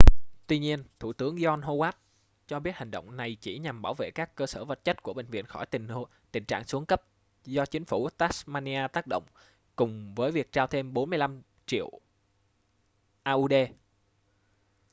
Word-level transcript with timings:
tuy 0.47 0.59
nhiên 0.59 0.83
thủ 0.99 1.13
tướng 1.13 1.35
john 1.35 1.61
howard 1.61 1.91
cho 2.47 2.59
biết 2.59 2.75
hành 2.75 2.91
động 2.91 3.17
này 3.17 3.37
chỉ 3.41 3.59
nhằm 3.59 3.81
bảo 3.81 3.93
vệ 3.93 4.11
các 4.15 4.35
cơ 4.35 4.47
sở 4.47 4.65
vật 4.65 4.83
chất 4.83 5.03
của 5.03 5.13
bệnh 5.13 5.25
viện 5.25 5.45
khỏi 5.45 5.65
tình 6.31 6.45
trạng 6.47 6.63
xuống 6.63 6.85
cấp 6.85 7.03
do 7.45 7.65
chính 7.65 7.85
phủ 7.85 8.09
tasmania 8.09 8.87
tác 8.93 9.07
động 9.07 9.23
cùng 9.75 10.15
với 10.15 10.31
việc 10.31 10.51
trao 10.51 10.67
thêm 10.67 10.93
$45 10.93 11.41
triệu 11.67 11.89
aud 13.23 13.53